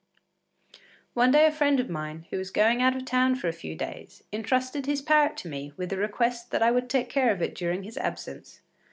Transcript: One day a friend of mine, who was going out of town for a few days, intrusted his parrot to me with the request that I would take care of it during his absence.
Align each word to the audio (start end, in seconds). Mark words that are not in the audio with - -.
One 1.13 1.29
day 1.29 1.45
a 1.45 1.51
friend 1.51 1.79
of 1.79 1.87
mine, 1.87 2.25
who 2.31 2.39
was 2.39 2.49
going 2.49 2.81
out 2.81 2.95
of 2.95 3.05
town 3.05 3.35
for 3.35 3.47
a 3.47 3.53
few 3.53 3.75
days, 3.75 4.23
intrusted 4.31 4.87
his 4.87 4.99
parrot 5.03 5.37
to 5.37 5.47
me 5.47 5.73
with 5.77 5.89
the 5.89 5.97
request 5.97 6.49
that 6.49 6.63
I 6.63 6.71
would 6.71 6.89
take 6.89 7.07
care 7.07 7.31
of 7.31 7.39
it 7.43 7.53
during 7.53 7.83
his 7.83 7.97
absence. 7.99 8.61